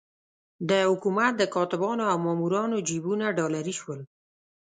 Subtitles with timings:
[0.69, 3.99] د حکومت د کاتبانو او مامورانو جېبونه ډالري شول.